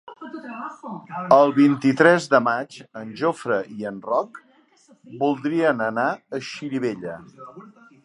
[1.35, 4.43] El vint-i-tres de maig en Jofre i en Roc
[5.25, 7.25] voldrien anar a Xirivella.